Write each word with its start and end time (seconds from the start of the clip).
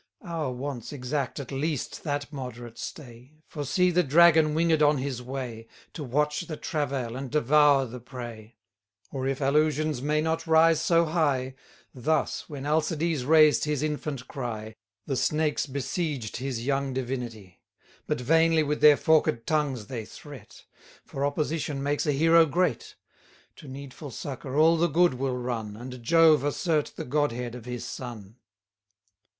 50 0.21 0.31
Our 0.31 0.51
wants 0.51 0.91
exact 0.91 1.39
at 1.39 1.51
least 1.51 2.03
that 2.03 2.33
moderate 2.33 2.79
stay: 2.79 3.33
For 3.45 3.63
see 3.63 3.91
the 3.91 4.01
Dragon 4.01 4.55
winged 4.55 4.81
on 4.81 4.97
his 4.97 5.21
way, 5.21 5.67
To 5.93 6.03
watch 6.03 6.47
the 6.47 6.57
travail, 6.57 7.15
and 7.15 7.29
devour 7.29 7.85
the 7.85 7.99
prey. 7.99 8.55
Or, 9.11 9.27
if 9.27 9.39
allusions 9.41 10.01
may 10.01 10.19
not 10.19 10.47
rise 10.47 10.81
so 10.81 11.05
high, 11.05 11.53
Thus, 11.93 12.49
when 12.49 12.65
Alcides 12.65 13.25
raised 13.25 13.65
his 13.65 13.83
infant 13.83 14.27
cry, 14.27 14.73
The 15.05 15.15
snakes 15.15 15.67
besieged 15.67 16.37
his 16.37 16.65
young 16.65 16.95
divinity: 16.95 17.61
But 18.07 18.19
vainly 18.21 18.63
with 18.63 18.81
their 18.81 18.97
forked 18.97 19.45
tongues 19.45 19.85
they 19.85 20.05
threat; 20.05 20.65
For 21.05 21.23
opposition 21.23 21.83
makes 21.83 22.07
a 22.07 22.11
hero 22.11 22.47
great. 22.47 22.95
To 23.57 23.67
needful 23.67 24.09
succour 24.09 24.57
all 24.57 24.77
the 24.77 24.87
good 24.87 25.13
will 25.13 25.37
run, 25.37 25.73
60 25.75 25.79
And 25.81 26.03
Jove 26.03 26.43
assert 26.43 26.93
the 26.95 27.05
godhead 27.05 27.53
of 27.53 27.65
his 27.65 27.85
son. 27.85 28.37